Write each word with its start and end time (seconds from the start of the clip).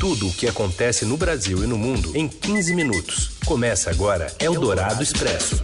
Tudo 0.00 0.28
o 0.28 0.32
que 0.32 0.48
acontece 0.48 1.04
no 1.04 1.14
Brasil 1.14 1.62
e 1.62 1.66
no 1.66 1.76
mundo 1.76 2.16
em 2.16 2.26
15 2.26 2.74
minutos. 2.74 3.36
Começa 3.44 3.90
agora 3.90 4.34
Eldorado 4.40 5.02
Expresso. 5.02 5.60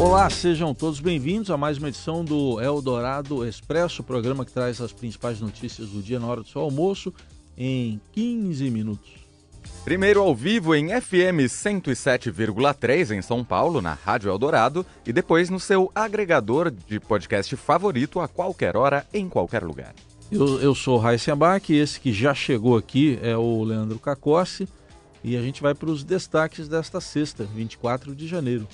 Olá, 0.00 0.30
sejam 0.30 0.72
todos 0.72 1.00
bem-vindos 1.00 1.50
a 1.50 1.58
mais 1.58 1.76
uma 1.76 1.88
edição 1.88 2.24
do 2.24 2.62
Eldorado 2.62 3.46
Expresso, 3.46 4.02
programa 4.02 4.46
que 4.46 4.52
traz 4.52 4.80
as 4.80 4.90
principais 4.90 5.38
notícias 5.38 5.90
do 5.90 6.00
dia 6.00 6.18
na 6.18 6.26
hora 6.26 6.40
do 6.40 6.48
seu 6.48 6.62
almoço 6.62 7.12
em 7.58 8.00
15 8.12 8.70
minutos. 8.70 9.10
Primeiro 9.84 10.22
ao 10.22 10.34
vivo 10.34 10.74
em 10.74 10.88
FM 10.88 11.44
107,3 11.46 13.10
em 13.10 13.20
São 13.20 13.44
Paulo, 13.44 13.82
na 13.82 13.92
Rádio 13.92 14.30
Eldorado, 14.30 14.84
e 15.06 15.12
depois 15.12 15.50
no 15.50 15.60
seu 15.60 15.92
agregador 15.94 16.70
de 16.70 16.98
podcast 16.98 17.54
favorito 17.54 18.18
a 18.18 18.26
qualquer 18.26 18.78
hora, 18.78 19.06
em 19.12 19.28
qualquer 19.28 19.62
lugar. 19.62 19.94
Eu, 20.30 20.60
eu 20.60 20.74
sou 20.74 21.00
o 21.00 21.32
Abac, 21.32 21.72
esse 21.72 21.98
que 21.98 22.12
já 22.12 22.34
chegou 22.34 22.76
aqui 22.76 23.18
é 23.22 23.36
o 23.36 23.64
Leandro 23.64 23.98
Cacossi, 23.98 24.68
e 25.24 25.36
a 25.36 25.42
gente 25.42 25.62
vai 25.62 25.74
para 25.74 25.90
os 25.90 26.04
destaques 26.04 26.68
desta 26.68 27.00
sexta, 27.00 27.44
24 27.44 28.14
de 28.14 28.26
janeiro. 28.26 28.68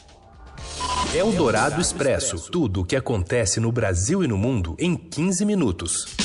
Eldorado 1.15 1.81
Expresso, 1.81 2.51
tudo 2.51 2.81
o 2.81 2.85
que 2.85 2.97
acontece 2.97 3.61
no 3.61 3.71
Brasil 3.71 4.25
e 4.25 4.29
no 4.29 4.37
mundo 4.37 4.75
em 4.79 4.97
15 4.97 5.45
minutos. 5.45 6.24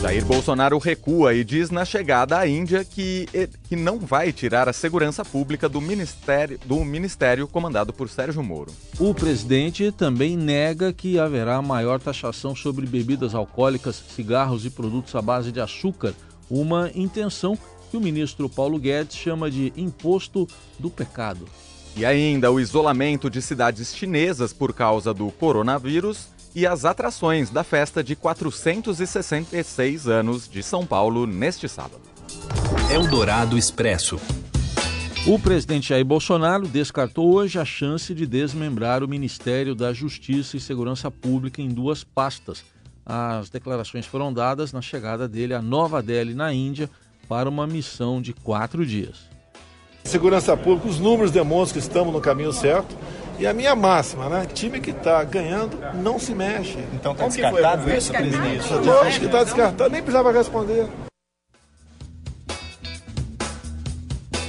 Jair 0.00 0.24
Bolsonaro 0.24 0.78
recua 0.78 1.34
e 1.34 1.44
diz 1.44 1.70
na 1.70 1.84
chegada 1.84 2.38
à 2.38 2.48
Índia 2.48 2.82
que, 2.86 3.28
que 3.68 3.76
não 3.76 3.98
vai 3.98 4.32
tirar 4.32 4.66
a 4.66 4.72
segurança 4.72 5.22
pública 5.22 5.68
do 5.68 5.78
ministério, 5.78 6.58
do 6.64 6.82
ministério 6.82 7.46
comandado 7.46 7.92
por 7.92 8.08
Sérgio 8.08 8.42
Moro. 8.42 8.72
O 8.98 9.12
presidente 9.12 9.92
também 9.92 10.38
nega 10.38 10.90
que 10.90 11.18
haverá 11.18 11.60
maior 11.60 12.00
taxação 12.00 12.56
sobre 12.56 12.86
bebidas 12.86 13.34
alcoólicas, 13.34 14.02
cigarros 14.16 14.64
e 14.64 14.70
produtos 14.70 15.14
à 15.14 15.20
base 15.20 15.52
de 15.52 15.60
açúcar, 15.60 16.14
uma 16.50 16.90
intenção 16.94 17.58
que 17.90 17.96
o 17.98 18.00
ministro 18.00 18.48
Paulo 18.48 18.78
Guedes 18.78 19.14
chama 19.14 19.50
de 19.50 19.70
imposto 19.76 20.48
do 20.78 20.88
pecado. 20.88 21.46
E 21.94 22.06
ainda 22.06 22.50
o 22.50 22.58
isolamento 22.58 23.28
de 23.28 23.42
cidades 23.42 23.94
chinesas 23.94 24.50
por 24.50 24.72
causa 24.72 25.12
do 25.12 25.30
coronavírus 25.30 26.28
e 26.54 26.66
as 26.66 26.84
atrações 26.84 27.50
da 27.50 27.62
festa 27.62 28.02
de 28.02 28.16
466 28.16 30.08
anos 30.08 30.48
de 30.48 30.62
São 30.62 30.84
Paulo 30.84 31.26
neste 31.26 31.68
sábado. 31.68 32.02
Eldorado 32.92 33.56
Expresso. 33.56 34.20
O 35.26 35.38
presidente 35.38 35.90
Jair 35.90 36.04
Bolsonaro 36.04 36.66
descartou 36.66 37.34
hoje 37.34 37.58
a 37.58 37.64
chance 37.64 38.14
de 38.14 38.26
desmembrar 38.26 39.04
o 39.04 39.08
Ministério 39.08 39.74
da 39.74 39.92
Justiça 39.92 40.56
e 40.56 40.60
Segurança 40.60 41.10
Pública 41.10 41.60
em 41.60 41.68
duas 41.68 42.02
pastas. 42.02 42.64
As 43.04 43.50
declarações 43.50 44.06
foram 44.06 44.32
dadas 44.32 44.72
na 44.72 44.80
chegada 44.80 45.28
dele 45.28 45.52
a 45.52 45.60
Nova 45.60 46.02
Delhi, 46.02 46.32
na 46.34 46.52
Índia, 46.54 46.88
para 47.28 47.48
uma 47.48 47.66
missão 47.66 48.20
de 48.20 48.32
quatro 48.32 48.84
dias. 48.86 49.28
Segurança 50.04 50.56
Pública, 50.56 50.88
os 50.88 50.98
números 50.98 51.30
demonstram 51.30 51.80
que 51.80 51.86
estamos 51.86 52.12
no 52.12 52.20
caminho 52.20 52.52
certo. 52.52 52.96
E 53.40 53.46
a 53.46 53.54
minha 53.54 53.74
máxima, 53.74 54.28
né? 54.28 54.44
Time 54.44 54.78
que 54.82 54.90
está 54.90 55.24
ganhando 55.24 55.78
não 55.94 56.18
se 56.18 56.34
mexe. 56.34 56.76
Então 56.92 57.12
está 57.12 57.26
descartado 57.26 57.84
foi, 57.84 57.96
isso, 57.96 58.12
presidente? 58.12 58.70
Eu 58.70 59.00
acho 59.00 59.18
que 59.18 59.24
está 59.24 59.42
descartado, 59.42 59.90
nem 59.90 60.02
precisava 60.02 60.30
responder. 60.30 60.86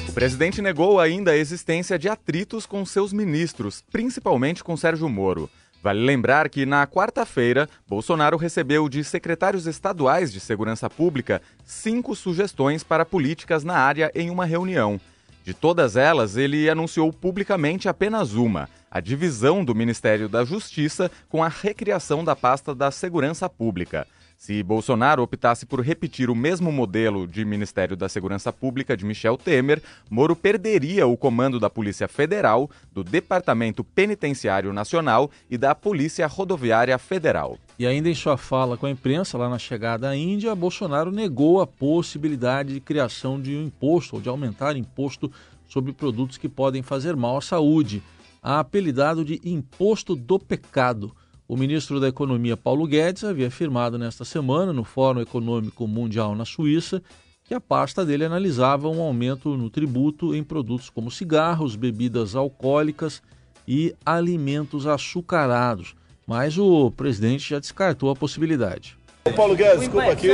O 0.10 0.12
presidente 0.12 0.62
negou 0.62 1.00
ainda 1.00 1.32
a 1.32 1.38
existência 1.38 1.98
de 1.98 2.10
atritos 2.10 2.66
com 2.66 2.86
seus 2.86 3.14
ministros, 3.14 3.82
principalmente 3.94 4.62
com 4.62 4.76
Sérgio 4.76 5.08
Moro. 5.08 5.50
Vale 5.82 6.02
lembrar 6.02 6.50
que 6.50 6.66
na 6.66 6.86
quarta-feira, 6.86 7.70
Bolsonaro 7.88 8.36
recebeu 8.36 8.90
de 8.90 9.06
secretários 9.06 9.68
estaduais 9.68 10.34
de 10.34 10.42
segurança 10.42 10.90
pública 10.90 11.42
cinco 11.64 12.14
sugestões 12.14 12.84
para 12.84 13.06
políticas 13.06 13.64
na 13.64 13.76
área 13.76 14.12
em 14.14 14.30
uma 14.30 14.44
reunião. 14.44 15.00
De 15.44 15.54
todas 15.54 15.96
elas, 15.96 16.38
ele 16.38 16.70
anunciou 16.70 17.12
publicamente 17.12 17.90
apenas 17.90 18.34
uma: 18.34 18.70
a 18.90 19.00
divisão 19.00 19.64
do 19.64 19.74
Ministério 19.74 20.30
da 20.30 20.46
Justiça 20.46 21.10
com 21.30 21.44
a 21.44 21.48
recriação 21.48 22.24
da 22.24 22.36
pasta 22.36 22.76
da 22.76 22.92
Segurança 22.92 23.50
Pública. 23.50 24.06
Se 24.42 24.64
Bolsonaro 24.64 25.22
optasse 25.22 25.68
por 25.68 25.82
repetir 25.82 26.28
o 26.28 26.36
mesmo 26.36 26.72
modelo 26.72 27.28
de 27.28 27.46
Ministério 27.46 27.96
da 27.96 28.10
Segurança 28.10 28.52
Pública 28.52 28.98
de 28.98 29.06
Michel 29.06 29.38
Temer, 29.38 29.80
Moro 30.10 30.36
perderia 30.36 31.06
o 31.06 31.16
comando 31.16 31.60
da 31.60 31.70
Polícia 31.70 32.08
Federal, 32.08 32.68
do 32.92 33.04
Departamento 33.04 33.84
Penitenciário 33.84 34.74
Nacional 34.74 35.30
e 35.48 35.60
da 35.60 35.76
Polícia 35.76 36.26
Rodoviária 36.26 36.98
Federal. 36.98 37.60
E 37.82 37.88
ainda 37.88 38.08
em 38.08 38.14
sua 38.14 38.38
fala 38.38 38.78
com 38.78 38.86
a 38.86 38.92
imprensa, 38.92 39.40
lá 39.40 39.50
na 39.50 39.58
chegada 39.58 40.08
à 40.08 40.16
Índia, 40.16 40.54
Bolsonaro 40.54 41.10
negou 41.10 41.60
a 41.60 41.66
possibilidade 41.66 42.76
de 42.76 42.80
criação 42.80 43.42
de 43.42 43.56
um 43.56 43.64
imposto 43.64 44.18
ou 44.18 44.22
de 44.22 44.30
aumentar 44.30 44.78
imposto 44.78 45.32
sobre 45.68 45.92
produtos 45.92 46.38
que 46.38 46.48
podem 46.48 46.84
fazer 46.84 47.16
mal 47.16 47.38
à 47.38 47.42
saúde, 47.42 48.04
apelidado 48.40 49.26
de 49.26 49.42
imposto 49.44 50.16
do 50.16 50.38
pecado. 50.38 51.12
O 51.48 51.58
ministro 51.58 52.00
da 52.00 52.08
Economia, 52.08 52.56
Paulo 52.56 52.86
Guedes, 52.86 53.24
havia 53.24 53.48
afirmado 53.48 53.98
nesta 53.98 54.24
semana, 54.24 54.72
no 54.72 54.84
Fórum 54.84 55.22
Econômico 55.22 55.88
Mundial 55.88 56.36
na 56.36 56.46
Suíça, 56.46 57.02
que 57.44 57.56
a 57.56 57.60
pasta 57.60 58.06
dele 58.06 58.26
analisava 58.26 58.90
um 58.90 59.02
aumento 59.02 59.58
no 59.58 59.72
tributo 59.72 60.36
em 60.36 60.44
produtos 60.44 60.88
como 60.92 61.10
cigarros, 61.10 61.76
bebidas 61.76 62.36
alcoólicas 62.36 63.24
e 63.68 63.96
alimentos 64.06 64.86
açucarados. 64.86 65.96
Mas 66.26 66.58
o 66.58 66.92
presidente 66.92 67.50
já 67.50 67.60
descartou 67.60 68.10
a 68.10 68.16
possibilidade. 68.16 68.98
Paulo 69.36 69.56
Guedes, 69.56 69.82
desculpa 69.82 70.12
aqui, 70.12 70.30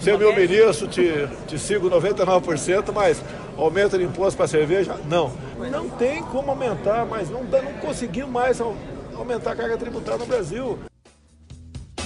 ser 0.00 0.18
meu 0.18 0.34
ministro, 0.34 0.88
te, 0.88 1.28
te 1.46 1.58
sigo 1.58 1.90
99%, 1.90 2.90
mas 2.92 3.22
aumenta 3.56 3.98
de 3.98 4.04
imposto 4.04 4.36
para 4.38 4.48
cerveja? 4.48 4.98
Não. 5.08 5.30
Não 5.70 5.90
tem 5.90 6.22
como 6.22 6.50
aumentar, 6.50 7.04
mas 7.04 7.28
não, 7.28 7.44
não 7.44 7.72
conseguimos 7.80 8.30
mais 8.30 8.60
aumentar 9.14 9.52
a 9.52 9.56
carga 9.56 9.76
tributária 9.76 10.18
no 10.18 10.26
Brasil. 10.26 10.78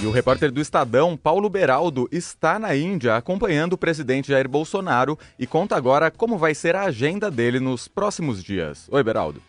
E 0.01 0.05
o 0.05 0.11
repórter 0.11 0.49
do 0.49 0.61
Estadão, 0.61 1.17
Paulo 1.17 1.49
Beraldo, 1.49 2.07
está 2.09 2.57
na 2.57 2.73
Índia 2.73 3.17
acompanhando 3.17 3.73
o 3.73 3.77
presidente 3.77 4.29
Jair 4.29 4.47
Bolsonaro 4.47 5.19
e 5.37 5.45
conta 5.45 5.75
agora 5.75 6.09
como 6.09 6.37
vai 6.37 6.55
ser 6.55 6.73
a 6.73 6.83
agenda 6.83 7.29
dele 7.29 7.59
nos 7.59 7.87
próximos 7.87 8.41
dias. 8.41 8.87
Oi, 8.89 9.03
Beraldo. 9.03 9.41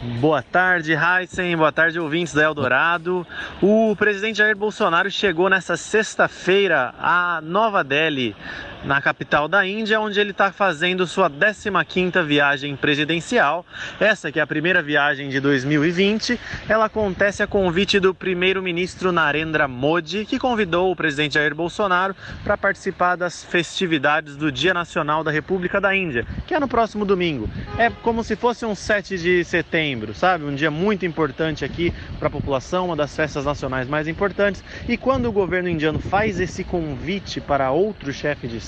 Boa 0.00 0.40
tarde, 0.40 0.94
Heisen. 0.94 1.56
Boa 1.56 1.72
tarde, 1.72 1.98
ouvintes 1.98 2.32
da 2.32 2.44
Eldorado. 2.44 3.26
O 3.60 3.96
presidente 3.96 4.38
Jair 4.38 4.56
Bolsonaro 4.56 5.10
chegou 5.10 5.50
nessa 5.50 5.76
sexta-feira 5.76 6.94
a 7.00 7.40
Nova 7.42 7.82
Delhi, 7.82 8.36
na 8.84 9.00
capital 9.00 9.48
da 9.48 9.66
Índia, 9.66 10.00
onde 10.00 10.20
ele 10.20 10.30
está 10.30 10.52
fazendo 10.52 11.06
sua 11.06 11.28
15ª 11.28 12.24
viagem 12.24 12.76
presidencial. 12.76 13.64
Essa 14.00 14.30
que 14.30 14.38
é 14.38 14.42
a 14.42 14.46
primeira 14.46 14.82
viagem 14.82 15.28
de 15.28 15.40
2020. 15.40 16.38
Ela 16.68 16.86
acontece 16.86 17.42
a 17.42 17.46
convite 17.46 17.98
do 17.98 18.14
primeiro-ministro 18.14 19.12
Narendra 19.12 19.66
Modi, 19.66 20.24
que 20.24 20.38
convidou 20.38 20.90
o 20.92 20.96
presidente 20.96 21.34
Jair 21.34 21.54
Bolsonaro 21.54 22.14
para 22.44 22.56
participar 22.56 23.16
das 23.16 23.44
festividades 23.44 24.36
do 24.36 24.52
Dia 24.52 24.72
Nacional 24.72 25.24
da 25.24 25.30
República 25.30 25.80
da 25.80 25.94
Índia, 25.94 26.26
que 26.46 26.54
é 26.54 26.60
no 26.60 26.68
próximo 26.68 27.04
domingo. 27.04 27.48
É 27.76 27.90
como 27.90 28.22
se 28.22 28.36
fosse 28.36 28.64
um 28.64 28.74
7 28.74 29.18
de 29.18 29.44
setembro, 29.44 30.14
sabe? 30.14 30.44
Um 30.44 30.54
dia 30.54 30.70
muito 30.70 31.04
importante 31.04 31.64
aqui 31.64 31.92
para 32.18 32.28
a 32.28 32.30
população, 32.30 32.86
uma 32.86 32.96
das 32.96 33.14
festas 33.14 33.44
nacionais 33.44 33.88
mais 33.88 34.06
importantes. 34.06 34.62
E 34.88 34.96
quando 34.96 35.26
o 35.26 35.32
governo 35.32 35.68
indiano 35.68 35.98
faz 35.98 36.40
esse 36.40 36.64
convite 36.64 37.40
para 37.40 37.70
outro 37.70 38.12
chefe 38.12 38.46
de 38.46 38.67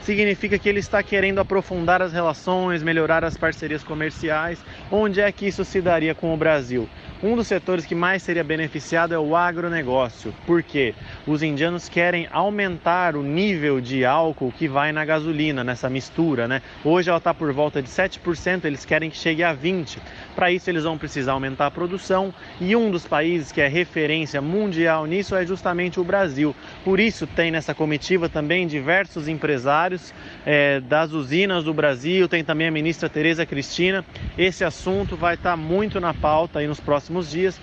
Significa 0.00 0.58
que 0.58 0.68
ele 0.68 0.80
está 0.80 1.02
querendo 1.02 1.38
aprofundar 1.38 2.02
as 2.02 2.12
relações, 2.12 2.82
melhorar 2.82 3.24
as 3.24 3.36
parcerias 3.36 3.84
comerciais. 3.84 4.64
Onde 4.90 5.20
é 5.20 5.30
que 5.30 5.46
isso 5.46 5.64
se 5.64 5.80
daria 5.80 6.14
com 6.14 6.34
o 6.34 6.36
Brasil? 6.36 6.88
Um 7.24 7.36
dos 7.36 7.46
setores 7.46 7.86
que 7.86 7.94
mais 7.94 8.20
seria 8.20 8.42
beneficiado 8.42 9.14
é 9.14 9.18
o 9.18 9.36
agronegócio, 9.36 10.34
porque 10.44 10.92
os 11.24 11.40
indianos 11.40 11.88
querem 11.88 12.26
aumentar 12.32 13.14
o 13.14 13.22
nível 13.22 13.80
de 13.80 14.04
álcool 14.04 14.50
que 14.50 14.66
vai 14.66 14.90
na 14.90 15.04
gasolina, 15.04 15.62
nessa 15.62 15.88
mistura. 15.88 16.48
Né? 16.48 16.60
Hoje 16.84 17.10
ela 17.10 17.18
está 17.18 17.32
por 17.32 17.52
volta 17.52 17.80
de 17.80 17.88
7%, 17.88 18.64
eles 18.64 18.84
querem 18.84 19.08
que 19.08 19.16
chegue 19.16 19.44
a 19.44 19.54
20%. 19.54 19.98
Para 20.34 20.50
isso, 20.50 20.68
eles 20.68 20.82
vão 20.82 20.98
precisar 20.98 21.32
aumentar 21.32 21.66
a 21.66 21.70
produção 21.70 22.34
e 22.60 22.74
um 22.74 22.90
dos 22.90 23.06
países 23.06 23.52
que 23.52 23.60
é 23.60 23.68
referência 23.68 24.40
mundial 24.40 25.06
nisso 25.06 25.36
é 25.36 25.46
justamente 25.46 26.00
o 26.00 26.04
Brasil. 26.04 26.56
Por 26.84 26.98
isso, 26.98 27.24
tem 27.24 27.52
nessa 27.52 27.72
comitiva 27.72 28.28
também 28.28 28.66
diversos 28.66 29.28
empresários 29.28 30.12
é, 30.44 30.80
das 30.80 31.12
usinas 31.12 31.62
do 31.62 31.72
Brasil, 31.72 32.26
tem 32.26 32.42
também 32.42 32.66
a 32.66 32.70
ministra 32.72 33.08
Tereza 33.08 33.46
Cristina. 33.46 34.04
Esse 34.36 34.64
assunto 34.64 35.16
vai 35.16 35.34
estar 35.34 35.56
muito 35.56 36.00
na 36.00 36.12
pauta 36.12 36.58
aí 36.58 36.66
nos 36.66 36.80
próximos 36.80 37.11
dias. 37.30 37.60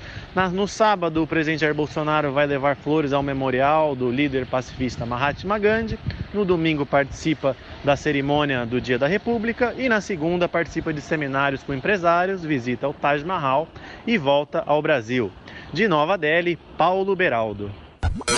no 0.51 0.68
sábado, 0.68 1.24
o 1.24 1.28
presidente 1.28 1.62
Jair 1.62 1.74
Bolsonaro 1.74 2.31
vai 2.31 2.46
levar 2.46 2.75
flores 2.75 3.13
ao 3.13 3.24
memorial 3.24 3.96
do 3.96 4.12
líder 4.12 4.46
pacifista 4.46 5.06
Mahatma 5.06 5.57
Gandhi. 5.57 5.98
No 6.34 6.46
domingo, 6.46 6.86
participa 6.86 7.56
da 7.84 7.96
cerimônia 7.96 8.66
do 8.66 8.80
Dia 8.80 9.00
da 9.00 9.07
República 9.07 9.74
e 9.78 9.90
na 9.90 10.01
segunda, 10.01 10.48
participa 10.48 10.94
de 10.94 11.01
seminários 11.01 11.63
com 11.63 11.74
empresários 11.74 12.44
visita 12.44 12.88
o 12.88 12.94
Taj 12.94 13.24
Mahal 13.24 13.68
e 14.06 14.18
volta 14.18 14.63
ao 14.66 14.81
Brasil. 14.81 15.31
De 15.74 15.88
Nova 15.88 16.18
Delhi, 16.18 16.57
Paulo 16.78 17.16
Beraldo. 17.16 17.72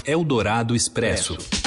Eldorado 0.05 0.75
Expresso. 0.75 1.60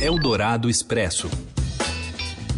Eldorado 0.00 0.68
Expresso. 0.68 1.30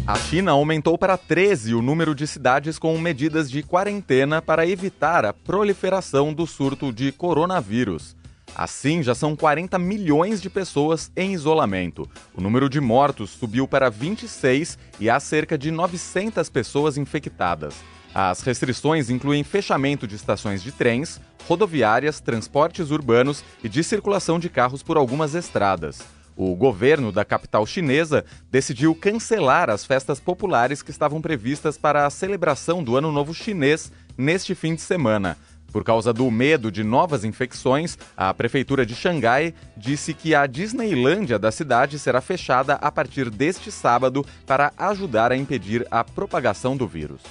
A 0.05 0.15
China 0.15 0.53
aumentou 0.53 0.97
para 0.97 1.15
13 1.17 1.75
o 1.75 1.81
número 1.83 2.15
de 2.15 2.25
cidades 2.25 2.79
com 2.79 2.97
medidas 2.97 3.49
de 3.49 3.61
quarentena 3.61 4.41
para 4.41 4.65
evitar 4.65 5.23
a 5.23 5.31
proliferação 5.31 6.33
do 6.33 6.47
surto 6.47 6.91
de 6.91 7.11
coronavírus. 7.11 8.15
Assim, 8.55 9.03
já 9.03 9.13
são 9.13 9.35
40 9.35 9.77
milhões 9.77 10.41
de 10.41 10.49
pessoas 10.49 11.11
em 11.15 11.33
isolamento. 11.33 12.09
O 12.33 12.41
número 12.41 12.67
de 12.67 12.81
mortos 12.81 13.29
subiu 13.29 13.67
para 13.67 13.89
26 13.89 14.77
e 14.99 15.09
há 15.09 15.19
cerca 15.19 15.57
de 15.57 15.69
900 15.69 16.49
pessoas 16.49 16.97
infectadas. 16.97 17.75
As 18.13 18.41
restrições 18.41 19.09
incluem 19.09 19.43
fechamento 19.43 20.07
de 20.07 20.15
estações 20.15 20.63
de 20.63 20.71
trens, 20.71 21.21
rodoviárias, 21.47 22.19
transportes 22.19 22.91
urbanos 22.91 23.43
e 23.63 23.69
de 23.69 23.83
circulação 23.83 24.39
de 24.39 24.49
carros 24.49 24.81
por 24.81 24.97
algumas 24.97 25.35
estradas. 25.35 25.99
O 26.35 26.55
governo 26.55 27.11
da 27.11 27.25
capital 27.25 27.65
chinesa 27.65 28.23
decidiu 28.49 28.95
cancelar 28.95 29.69
as 29.69 29.85
festas 29.85 30.19
populares 30.19 30.81
que 30.81 30.89
estavam 30.89 31.21
previstas 31.21 31.77
para 31.77 32.05
a 32.05 32.09
celebração 32.09 32.81
do 32.83 32.95
Ano 32.95 33.11
Novo 33.11 33.33
Chinês 33.33 33.91
neste 34.17 34.55
fim 34.55 34.73
de 34.73 34.81
semana. 34.81 35.37
Por 35.71 35.83
causa 35.83 36.11
do 36.11 36.31
medo 36.31 36.71
de 36.71 36.83
novas 36.83 37.23
infecções, 37.23 37.97
a 38.17 38.33
prefeitura 38.33 38.85
de 38.85 38.95
Xangai 38.95 39.53
disse 39.77 40.13
que 40.13 40.33
a 40.33 40.47
Disneylândia 40.47 41.37
da 41.37 41.51
cidade 41.51 41.99
será 41.99 42.21
fechada 42.21 42.75
a 42.75 42.91
partir 42.91 43.29
deste 43.29 43.71
sábado 43.71 44.25
para 44.47 44.73
ajudar 44.77 45.31
a 45.31 45.37
impedir 45.37 45.85
a 45.91 46.03
propagação 46.03 46.75
do 46.75 46.87
vírus. 46.87 47.21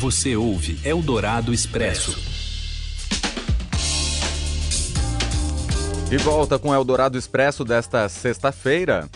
Você 0.00 0.36
ouve 0.36 0.78
Eldorado 0.84 1.52
Expresso. 1.52 2.16
De 6.08 6.16
volta 6.18 6.56
com 6.56 6.72
Eldorado 6.72 7.18
Expresso 7.18 7.64
desta 7.64 8.08
sexta-feira. 8.08 9.08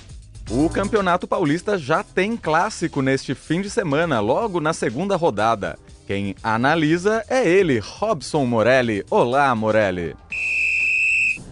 O 0.50 0.68
Campeonato 0.68 1.28
Paulista 1.28 1.78
já 1.78 2.02
tem 2.02 2.36
clássico 2.36 3.00
neste 3.00 3.32
fim 3.32 3.60
de 3.60 3.70
semana, 3.70 4.18
logo 4.18 4.60
na 4.60 4.72
segunda 4.72 5.14
rodada. 5.14 5.78
Quem 6.04 6.34
analisa 6.42 7.24
é 7.28 7.48
ele, 7.48 7.78
Robson 7.78 8.44
Morelli. 8.44 9.04
Olá, 9.08 9.54
Morelli. 9.54 10.16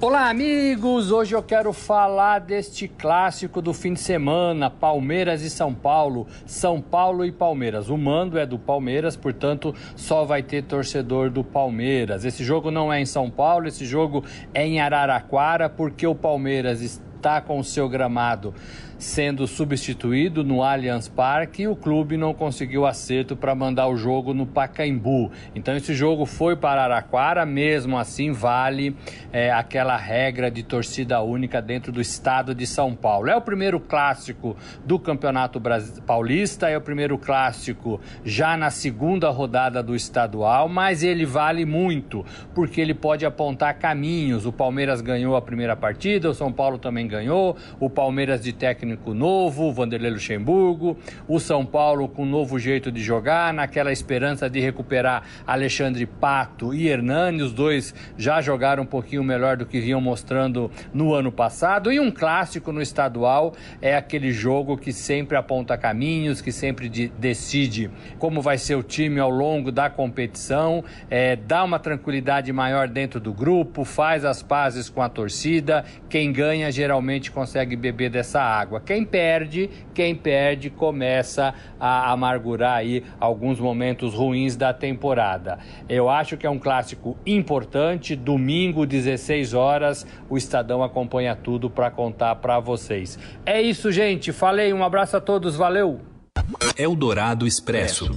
Olá, 0.00 0.28
amigos! 0.28 1.10
Hoje 1.10 1.34
eu 1.34 1.42
quero 1.42 1.72
falar 1.72 2.40
deste 2.40 2.86
clássico 2.86 3.62
do 3.62 3.72
fim 3.72 3.94
de 3.94 4.00
semana: 4.00 4.68
Palmeiras 4.68 5.42
e 5.42 5.48
São 5.48 5.74
Paulo. 5.74 6.26
São 6.44 6.80
Paulo 6.80 7.24
e 7.24 7.32
Palmeiras. 7.32 7.88
O 7.88 7.96
mando 7.96 8.38
é 8.38 8.44
do 8.44 8.58
Palmeiras, 8.58 9.16
portanto, 9.16 9.74
só 9.96 10.24
vai 10.24 10.42
ter 10.42 10.64
torcedor 10.64 11.30
do 11.30 11.42
Palmeiras. 11.42 12.24
Esse 12.24 12.44
jogo 12.44 12.70
não 12.70 12.92
é 12.92 13.00
em 13.00 13.06
São 13.06 13.30
Paulo, 13.30 13.68
esse 13.68 13.86
jogo 13.86 14.24
é 14.52 14.66
em 14.66 14.80
Araraquara, 14.80 15.70
porque 15.70 16.06
o 16.06 16.14
Palmeiras 16.14 16.82
está 16.82 17.09
com 17.42 17.58
o 17.58 17.64
seu 17.64 17.88
gramado 17.88 18.54
sendo 19.00 19.46
substituído 19.46 20.44
no 20.44 20.62
Allianz 20.62 21.08
Parque 21.08 21.62
e 21.62 21.68
o 21.68 21.74
clube 21.74 22.18
não 22.18 22.34
conseguiu 22.34 22.84
acerto 22.84 23.34
para 23.34 23.54
mandar 23.54 23.88
o 23.88 23.96
jogo 23.96 24.34
no 24.34 24.46
Pacaembu. 24.46 25.32
Então 25.54 25.74
esse 25.74 25.94
jogo 25.94 26.26
foi 26.26 26.54
para 26.54 26.82
Araraquara, 26.82 27.46
mesmo 27.46 27.96
assim 27.96 28.30
vale 28.30 28.94
é, 29.32 29.50
aquela 29.50 29.96
regra 29.96 30.50
de 30.50 30.62
torcida 30.62 31.20
única 31.22 31.62
dentro 31.62 31.90
do 31.90 32.00
estado 32.00 32.54
de 32.54 32.66
São 32.66 32.94
Paulo. 32.94 33.30
É 33.30 33.34
o 33.34 33.40
primeiro 33.40 33.80
clássico 33.80 34.54
do 34.84 34.98
Campeonato 34.98 35.60
Paulista, 36.06 36.68
é 36.68 36.76
o 36.76 36.80
primeiro 36.80 37.16
clássico 37.16 37.98
já 38.22 38.54
na 38.54 38.68
segunda 38.68 39.30
rodada 39.30 39.82
do 39.82 39.96
estadual, 39.96 40.68
mas 40.68 41.02
ele 41.02 41.24
vale 41.24 41.64
muito 41.64 42.24
porque 42.54 42.82
ele 42.82 42.92
pode 42.92 43.24
apontar 43.24 43.78
caminhos. 43.78 44.44
O 44.44 44.52
Palmeiras 44.52 45.00
ganhou 45.00 45.36
a 45.36 45.42
primeira 45.42 45.74
partida, 45.74 46.28
o 46.28 46.34
São 46.34 46.52
Paulo 46.52 46.76
também 46.76 47.08
ganhou, 47.10 47.56
o 47.78 47.90
Palmeiras 47.90 48.42
de 48.42 48.52
técnico 48.52 49.12
novo, 49.12 49.72
Vanderlei 49.72 50.12
Luxemburgo, 50.12 50.96
o 51.28 51.38
São 51.38 51.66
Paulo 51.66 52.08
com 52.08 52.22
um 52.22 52.26
novo 52.26 52.58
jeito 52.58 52.90
de 52.90 53.02
jogar, 53.02 53.52
naquela 53.52 53.92
esperança 53.92 54.48
de 54.48 54.60
recuperar 54.60 55.24
Alexandre 55.46 56.06
Pato 56.06 56.72
e 56.72 56.88
Hernani, 56.88 57.42
os 57.42 57.52
dois 57.52 57.94
já 58.16 58.40
jogaram 58.40 58.84
um 58.84 58.86
pouquinho 58.86 59.24
melhor 59.24 59.56
do 59.56 59.66
que 59.66 59.80
vinham 59.80 60.00
mostrando 60.00 60.70
no 60.94 61.12
ano 61.12 61.32
passado, 61.32 61.92
e 61.92 61.98
um 61.98 62.10
clássico 62.10 62.72
no 62.72 62.80
estadual 62.80 63.54
é 63.82 63.96
aquele 63.96 64.32
jogo 64.32 64.78
que 64.78 64.92
sempre 64.92 65.36
aponta 65.36 65.76
caminhos, 65.76 66.40
que 66.40 66.52
sempre 66.52 66.88
de, 66.88 67.08
decide 67.18 67.90
como 68.18 68.40
vai 68.40 68.56
ser 68.56 68.76
o 68.76 68.82
time 68.82 69.18
ao 69.18 69.30
longo 69.30 69.72
da 69.72 69.90
competição, 69.90 70.84
é, 71.10 71.34
dá 71.34 71.64
uma 71.64 71.78
tranquilidade 71.78 72.52
maior 72.52 72.86
dentro 72.86 73.18
do 73.18 73.32
grupo, 73.32 73.84
faz 73.84 74.24
as 74.24 74.42
pazes 74.42 74.88
com 74.88 75.02
a 75.02 75.08
torcida, 75.08 75.84
quem 76.08 76.32
ganha 76.32 76.70
geralmente 76.70 76.99
consegue 77.30 77.76
beber 77.76 78.10
dessa 78.10 78.40
água. 78.40 78.80
Quem 78.80 79.04
perde, 79.04 79.70
quem 79.94 80.14
perde 80.14 80.70
começa 80.70 81.54
a 81.78 82.10
amargurar 82.10 82.78
aí 82.78 83.04
alguns 83.18 83.58
momentos 83.58 84.14
ruins 84.14 84.56
da 84.56 84.72
temporada. 84.72 85.58
Eu 85.88 86.08
acho 86.10 86.36
que 86.36 86.46
é 86.46 86.50
um 86.50 86.58
clássico 86.58 87.16
importante. 87.26 88.16
Domingo, 88.16 88.86
16 88.86 89.54
horas, 89.54 90.06
o 90.28 90.36
Estadão 90.36 90.82
acompanha 90.82 91.34
tudo 91.36 91.70
para 91.70 91.90
contar 91.90 92.36
para 92.36 92.58
vocês. 92.60 93.18
É 93.44 93.60
isso, 93.60 93.90
gente. 93.92 94.32
Falei, 94.32 94.72
um 94.72 94.84
abraço 94.84 95.16
a 95.16 95.20
todos, 95.20 95.56
valeu. 95.56 96.00
Eldorado 96.76 97.46
Expresso. 97.46 98.10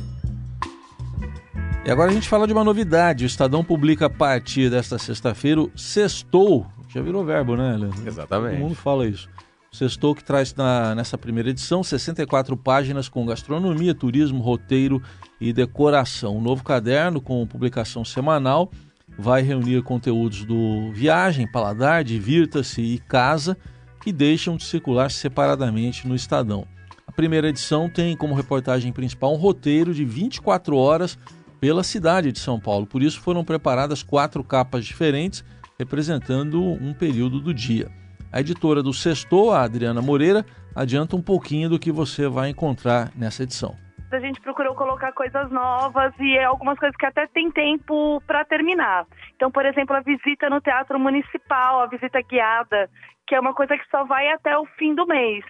E 1.85 1.91
agora 1.91 2.11
a 2.11 2.13
gente 2.13 2.29
fala 2.29 2.47
de 2.47 2.53
uma 2.53 2.63
novidade. 2.63 3.25
O 3.25 3.27
Estadão 3.27 3.61
publica 3.61 4.05
a 4.05 4.09
partir 4.09 4.69
desta 4.69 4.97
sexta-feira 4.97 5.61
o 5.61 5.71
Sextou. 5.75 6.65
Já 6.93 7.01
virou 7.01 7.25
verbo, 7.25 7.55
né, 7.55 7.75
Leandro? 7.75 8.07
Exatamente. 8.07 8.57
Todo 8.57 8.62
mundo 8.62 8.75
fala 8.75 9.07
isso. 9.07 9.27
Sextou 9.71 10.13
que 10.13 10.23
traz 10.23 10.53
na, 10.53 10.93
nessa 10.93 11.17
primeira 11.17 11.50
edição 11.50 11.83
64 11.83 12.55
páginas 12.55 13.09
com 13.09 13.25
gastronomia, 13.25 13.95
turismo, 13.95 14.43
roteiro 14.43 15.01
e 15.41 15.51
decoração. 15.51 16.38
Um 16.38 16.41
novo 16.41 16.63
caderno 16.63 17.19
com 17.19 17.47
publicação 17.47 18.05
semanal 18.05 18.69
vai 19.17 19.41
reunir 19.41 19.81
conteúdos 19.81 20.45
do 20.45 20.91
Viagem, 20.91 21.51
Paladar, 21.51 22.03
Divirta-se 22.03 22.81
e 22.81 23.00
Casa 23.00 23.57
que 24.03 24.12
deixam 24.12 24.57
de 24.57 24.63
circular 24.63 25.09
separadamente 25.09 26.07
no 26.07 26.13
Estadão. 26.13 26.67
A 27.07 27.12
primeira 27.12 27.50
edição 27.50 27.89
tem 27.89 28.15
como 28.15 28.35
reportagem 28.35 28.91
principal 28.91 29.33
um 29.33 29.38
roteiro 29.38 29.93
de 29.93 30.05
24 30.05 30.75
horas 30.75 31.17
pela 31.59 31.83
cidade 31.83 32.31
de 32.31 32.38
São 32.39 32.59
Paulo. 32.59 32.85
Por 32.85 33.01
isso 33.01 33.19
foram 33.19 33.43
preparadas 33.43 34.03
quatro 34.03 34.43
capas 34.43 34.85
diferentes 34.85 35.43
representando 35.83 36.61
um 36.61 36.93
período 36.93 37.39
do 37.39 37.53
dia. 37.53 37.87
A 38.31 38.39
editora 38.39 38.81
do 38.81 38.93
Sextou, 38.93 39.51
a 39.51 39.61
Adriana 39.61 40.01
Moreira, 40.01 40.45
adianta 40.75 41.15
um 41.15 41.21
pouquinho 41.21 41.69
do 41.69 41.77
que 41.77 41.91
você 41.91 42.27
vai 42.27 42.49
encontrar 42.49 43.11
nessa 43.15 43.43
edição. 43.43 43.75
a 44.11 44.19
gente 44.19 44.39
procurou 44.41 44.75
colocar 44.75 45.11
coisas 45.11 45.51
novas 45.51 46.13
e 46.19 46.39
algumas 46.39 46.79
coisas 46.79 46.95
que 46.95 47.05
até 47.05 47.27
tem 47.27 47.51
tempo 47.51 48.21
para 48.25 48.45
terminar. 48.45 49.05
Então, 49.35 49.51
por 49.51 49.65
exemplo, 49.65 49.95
a 49.95 50.01
visita 50.01 50.49
no 50.49 50.61
Teatro 50.61 50.99
Municipal, 50.99 51.81
a 51.81 51.87
visita 51.87 52.21
guiada, 52.21 52.89
que 53.27 53.35
é 53.35 53.39
uma 53.39 53.53
coisa 53.53 53.77
que 53.77 53.89
só 53.89 54.03
vai 54.05 54.29
até 54.29 54.57
o 54.57 54.65
fim 54.77 54.95
do 54.95 55.05
mês. 55.05 55.43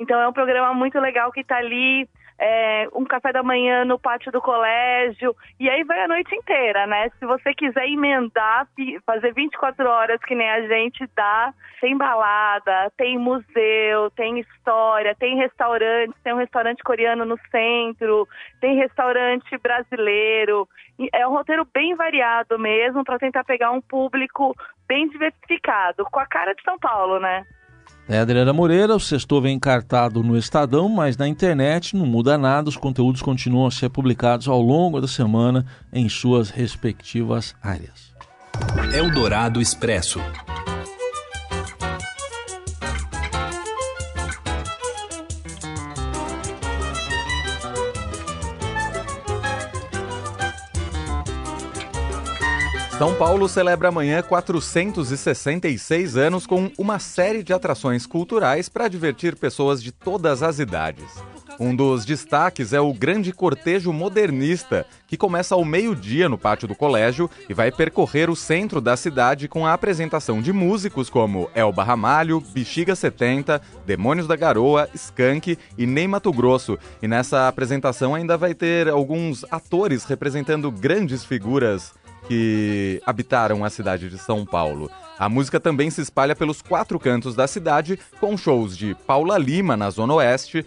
Então, 0.00 0.18
é 0.20 0.28
um 0.28 0.32
programa 0.32 0.74
muito 0.74 0.98
legal 0.98 1.30
que 1.30 1.40
está 1.40 1.56
ali 1.56 2.08
é, 2.38 2.88
um 2.94 3.04
café 3.04 3.32
da 3.32 3.42
manhã 3.42 3.84
no 3.84 3.98
pátio 3.98 4.30
do 4.30 4.40
colégio, 4.40 5.34
e 5.58 5.68
aí 5.68 5.82
vai 5.82 6.02
a 6.02 6.08
noite 6.08 6.34
inteira, 6.34 6.86
né? 6.86 7.10
Se 7.18 7.26
você 7.26 7.52
quiser 7.52 7.88
emendar, 7.88 8.68
fazer 9.04 9.34
24 9.34 9.88
horas 9.88 10.20
que 10.22 10.34
nem 10.34 10.48
a 10.48 10.62
gente 10.68 11.04
dá, 11.16 11.52
tem 11.80 11.96
balada, 11.96 12.92
tem 12.96 13.18
museu, 13.18 14.10
tem 14.14 14.38
história, 14.38 15.16
tem 15.16 15.36
restaurante, 15.36 16.14
tem 16.22 16.32
um 16.32 16.38
restaurante 16.38 16.82
coreano 16.84 17.24
no 17.24 17.38
centro, 17.50 18.28
tem 18.60 18.76
restaurante 18.76 19.58
brasileiro. 19.58 20.68
É 21.12 21.26
um 21.26 21.32
roteiro 21.32 21.66
bem 21.72 21.94
variado 21.94 22.58
mesmo, 22.58 23.04
para 23.04 23.18
tentar 23.18 23.44
pegar 23.44 23.72
um 23.72 23.80
público 23.80 24.54
bem 24.86 25.08
diversificado, 25.08 26.04
com 26.04 26.20
a 26.20 26.26
cara 26.26 26.54
de 26.54 26.62
São 26.62 26.78
Paulo, 26.78 27.18
né? 27.18 27.44
É, 28.08 28.18
Adriana 28.18 28.54
Moreira, 28.54 28.96
o 28.96 29.00
sextor 29.00 29.42
vem 29.42 29.56
encartado 29.56 30.22
no 30.22 30.36
Estadão, 30.36 30.88
mas 30.88 31.16
na 31.18 31.28
internet 31.28 31.94
não 31.94 32.06
muda 32.06 32.38
nada, 32.38 32.68
os 32.68 32.76
conteúdos 32.76 33.20
continuam 33.20 33.66
a 33.66 33.70
ser 33.70 33.90
publicados 33.90 34.48
ao 34.48 34.62
longo 34.62 34.98
da 34.98 35.06
semana 35.06 35.66
em 35.92 36.08
suas 36.08 36.48
respectivas 36.48 37.54
áreas. 37.62 38.14
Eldorado 38.94 39.60
Expresso. 39.60 40.20
São 52.98 53.14
Paulo 53.14 53.48
celebra 53.48 53.90
amanhã 53.90 54.20
466 54.22 56.16
anos 56.16 56.48
com 56.48 56.68
uma 56.76 56.98
série 56.98 57.44
de 57.44 57.52
atrações 57.52 58.04
culturais 58.06 58.68
para 58.68 58.88
divertir 58.88 59.36
pessoas 59.36 59.80
de 59.80 59.92
todas 59.92 60.42
as 60.42 60.58
idades. 60.58 61.06
Um 61.60 61.74
dos 61.74 62.04
destaques 62.04 62.72
é 62.72 62.80
o 62.80 62.92
grande 62.92 63.32
cortejo 63.32 63.92
modernista, 63.92 64.84
que 65.06 65.16
começa 65.16 65.54
ao 65.54 65.64
meio-dia 65.64 66.28
no 66.28 66.36
pátio 66.36 66.66
do 66.66 66.74
colégio 66.74 67.30
e 67.48 67.54
vai 67.54 67.70
percorrer 67.70 68.28
o 68.30 68.36
centro 68.36 68.80
da 68.80 68.96
cidade 68.96 69.48
com 69.48 69.64
a 69.64 69.72
apresentação 69.72 70.42
de 70.42 70.52
músicos 70.52 71.08
como 71.08 71.48
Elba 71.54 71.84
Ramalho, 71.84 72.40
Bexiga 72.52 72.96
70, 72.96 73.62
Demônios 73.86 74.26
da 74.26 74.36
Garoa, 74.36 74.88
Skank 74.94 75.56
e 75.76 75.86
Ney 75.86 76.06
Mato 76.06 76.32
Grosso. 76.32 76.78
E 77.00 77.08
nessa 77.08 77.48
apresentação 77.48 78.14
ainda 78.14 78.36
vai 78.36 78.54
ter 78.54 78.88
alguns 78.88 79.44
atores 79.50 80.04
representando 80.04 80.70
grandes 80.70 81.24
figuras 81.24 81.92
que 82.28 83.00
habitaram 83.06 83.64
a 83.64 83.70
cidade 83.70 84.10
de 84.10 84.18
São 84.18 84.44
Paulo. 84.44 84.90
A 85.18 85.28
música 85.28 85.58
também 85.58 85.90
se 85.90 86.02
espalha 86.02 86.36
pelos 86.36 86.62
quatro 86.62 87.00
cantos 87.00 87.34
da 87.34 87.48
cidade, 87.48 87.98
com 88.20 88.36
shows 88.36 88.76
de 88.76 88.94
Paula 89.06 89.38
Lima 89.38 89.76
na 89.76 89.90
Zona 89.90 90.14
Oeste, 90.14 90.64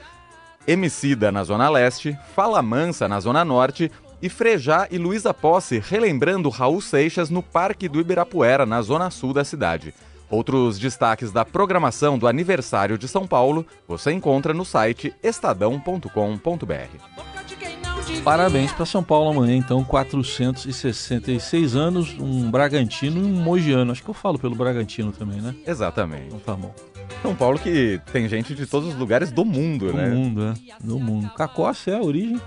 Emicida 0.67 1.31
na 1.31 1.43
Zona 1.43 1.69
Leste, 1.69 2.17
Fala 2.35 2.61
Mansa 2.61 3.07
na 3.07 3.19
Zona 3.19 3.45
Norte 3.45 3.91
e 4.21 4.29
Frejá 4.29 4.87
e 4.91 4.97
Luísa 4.97 5.33
Posse 5.33 5.79
relembrando 5.79 6.49
Raul 6.49 6.81
Seixas 6.81 7.29
no 7.29 7.41
Parque 7.41 7.87
do 7.87 7.99
Ibirapuera, 7.99 8.65
na 8.65 8.81
Zona 8.81 9.09
Sul 9.09 9.33
da 9.33 9.43
cidade. 9.43 9.93
Outros 10.29 10.79
destaques 10.79 11.31
da 11.31 11.43
programação 11.43 12.17
do 12.17 12.27
aniversário 12.27 12.97
de 12.97 13.07
São 13.07 13.27
Paulo 13.27 13.65
você 13.87 14.11
encontra 14.11 14.53
no 14.53 14.63
site 14.63 15.13
estadão.com.br. 15.21 17.80
Parabéns 18.23 18.71
para 18.71 18.85
São 18.85 19.03
Paulo 19.03 19.31
amanhã, 19.31 19.55
então, 19.55 19.83
466 19.83 21.75
anos, 21.75 22.15
um 22.19 22.51
Bragantino 22.51 23.19
e 23.19 23.23
um 23.23 23.41
Mogiano. 23.41 23.91
Acho 23.91 24.03
que 24.03 24.09
eu 24.09 24.13
falo 24.13 24.37
pelo 24.37 24.55
Bragantino 24.55 25.11
também, 25.11 25.41
né? 25.41 25.55
Exatamente. 25.65 26.27
Então 26.27 26.39
tá 26.39 26.55
bom. 26.55 26.73
São 27.21 27.35
Paulo 27.35 27.59
que 27.59 27.99
tem 28.11 28.27
gente 28.27 28.55
de 28.55 28.65
todos 28.65 28.89
os 28.89 28.95
lugares 28.95 29.31
do 29.31 29.45
mundo, 29.45 29.87
do 29.87 29.93
né? 29.93 30.09
Do 30.09 30.15
mundo, 30.15 30.43
é. 30.43 30.53
Do 30.83 30.99
mundo. 30.99 31.29
Cacossi 31.35 31.91
é 31.91 31.95
a 31.97 32.01
origem. 32.01 32.39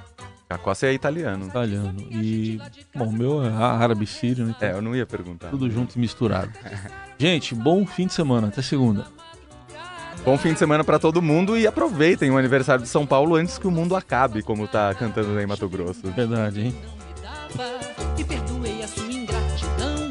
Cacossi 0.49 0.87
é 0.87 0.93
italiano. 0.93 1.47
Italiano. 1.47 2.01
E, 2.11 2.61
bom, 2.95 3.09
o 3.09 3.13
meu 3.13 3.45
é 3.45 3.51
árabe 3.51 4.07
sírio, 4.07 4.47
né? 4.47 4.55
Então, 4.57 4.69
é, 4.69 4.73
eu 4.73 4.83
não 4.83 4.95
ia 4.95 5.07
perguntar. 5.07 5.51
Tudo 5.51 5.71
junto 5.71 5.97
e 5.97 5.99
misturado. 5.99 6.51
gente, 7.19 7.55
bom 7.55 7.85
fim 7.87 8.07
de 8.07 8.13
semana. 8.13 8.49
Até 8.49 8.63
segunda. 8.63 9.07
Bom 10.25 10.39
fim 10.39 10.55
de 10.55 10.59
semana 10.59 10.83
para 10.83 10.99
todo 10.99 11.21
mundo 11.21 11.55
e 11.59 11.67
aproveitem 11.67 12.31
o 12.31 12.39
aniversário 12.39 12.83
de 12.83 12.89
São 12.89 13.07
Paulo 13.07 13.37
antes 13.37 13.59
que 13.59 13.67
o 13.67 13.71
mundo 13.71 13.95
acabe, 13.95 14.43
como 14.43 14.67
tá 14.67 14.95
cantando 14.95 15.39
em 15.39 15.47
Mato 15.47 15.69
Grosso. 15.69 16.01
Verdade, 16.13 16.63
hein? 16.63 16.75
E 18.17 18.25
perdoei 18.25 18.83
a 18.83 18.89
sua 18.89 19.05
ingratidão 19.05 20.09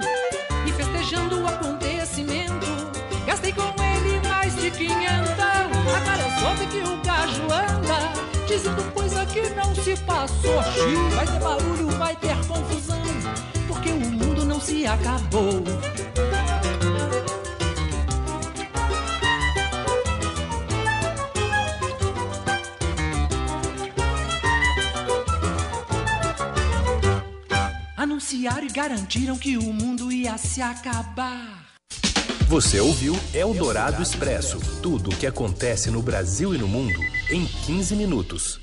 e 0.67 0.71
festejando 0.71 1.41
o 1.41 1.47
acontecimento, 1.47 2.67
gastei 3.25 3.53
com 3.53 3.63
ele 3.63 4.27
mais 4.27 4.55
de 4.55 4.69
quinhentão. 4.69 5.71
Agora 5.95 6.39
soube 6.39 6.67
que 6.67 6.77
o 6.77 6.95
gajo 7.03 7.43
anda 7.45 8.13
dizendo 8.47 8.83
coisa 8.93 9.25
que 9.25 9.49
não 9.49 9.73
se 9.73 9.97
passou. 10.03 10.61
Vai 11.15 11.25
ter 11.25 11.39
barulho, 11.39 11.87
vai 11.97 12.15
ter 12.17 12.35
confusão, 12.45 13.01
porque 13.67 13.89
o 13.89 13.99
mundo 13.99 14.45
não 14.45 14.61
se 14.61 14.85
acabou. 14.85 15.63
E 28.43 28.67
garantiram 28.67 29.37
que 29.37 29.57
o 29.57 29.71
mundo 29.71 30.11
ia 30.11 30.37
se 30.37 30.61
acabar. 30.61 31.63
Você 32.49 32.81
ouviu 32.81 33.17
Eldorado 33.33 34.03
Expresso 34.03 34.59
tudo 34.81 35.11
o 35.11 35.15
que 35.15 35.25
acontece 35.25 35.89
no 35.89 36.01
Brasil 36.01 36.53
e 36.53 36.57
no 36.57 36.67
mundo 36.67 36.99
em 37.31 37.45
15 37.45 37.95
minutos. 37.95 38.59